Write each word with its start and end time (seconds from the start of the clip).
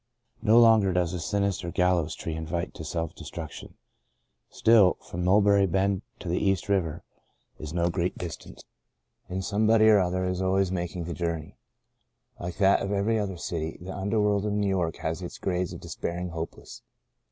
No 0.41 0.59
longer 0.59 0.93
does 0.93 1.11
the 1.11 1.19
sinister 1.19 1.69
gallows 1.69 2.15
tree 2.15 2.33
invite 2.33 2.73
to 2.73 2.83
self 2.83 3.13
destruction. 3.13 3.75
Still, 4.49 4.95
from 5.07 5.23
Mulberry 5.23 5.67
Bend 5.67 6.01
to 6.17 6.27
the 6.27 6.39
East 6.39 6.67
River 6.69 7.03
is 7.59 7.71
no 7.71 7.87
great 7.91 8.17
distance, 8.17 8.63
and 8.63 8.63
yo 8.63 8.65
Into 8.65 8.65
a 8.65 8.97
Far 8.97 9.29
Country 9.29 9.41
somebody 9.51 9.89
or 9.89 9.99
other 9.99 10.25
is 10.25 10.41
always 10.41 10.71
making 10.71 11.03
the 11.03 11.13
journey. 11.13 11.55
Like 12.39 12.57
that 12.57 12.81
of 12.81 12.91
every 12.91 13.19
other 13.19 13.33
great 13.33 13.41
city, 13.41 13.77
the 13.79 13.95
underworld 13.95 14.47
of 14.47 14.53
New 14.53 14.67
York 14.69 14.95
has 14.95 15.21
its 15.21 15.37
grades 15.37 15.71
of 15.71 15.81
despairing 15.81 16.29
hopelessness. 16.29 16.81